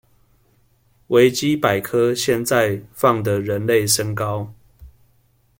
[1.09, 4.51] 維基百科現在放的人類身高